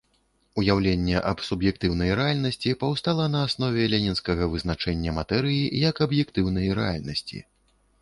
[0.59, 7.49] Уяўленне аб суб'ектыўнай рэальнасці паўстала на аснове ленінскага вызначэння матэрыі як аб'ектыўнай рэальнасці.